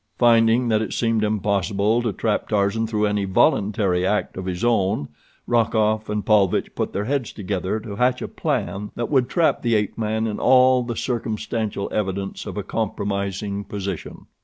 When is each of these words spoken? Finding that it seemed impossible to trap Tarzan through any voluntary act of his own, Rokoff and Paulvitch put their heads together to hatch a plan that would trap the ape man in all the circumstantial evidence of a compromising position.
Finding 0.17 0.67
that 0.69 0.81
it 0.81 0.93
seemed 0.93 1.23
impossible 1.23 2.01
to 2.01 2.11
trap 2.11 2.47
Tarzan 2.49 2.87
through 2.87 3.05
any 3.05 3.25
voluntary 3.25 4.03
act 4.03 4.35
of 4.35 4.47
his 4.47 4.63
own, 4.65 5.09
Rokoff 5.45 6.09
and 6.09 6.25
Paulvitch 6.25 6.73
put 6.73 6.91
their 6.91 7.05
heads 7.05 7.31
together 7.31 7.79
to 7.81 7.97
hatch 7.97 8.19
a 8.23 8.27
plan 8.27 8.89
that 8.95 9.11
would 9.11 9.29
trap 9.29 9.61
the 9.61 9.75
ape 9.75 9.99
man 9.99 10.25
in 10.25 10.39
all 10.39 10.81
the 10.81 10.95
circumstantial 10.95 11.87
evidence 11.91 12.47
of 12.47 12.57
a 12.57 12.63
compromising 12.63 13.63
position. 13.63 14.25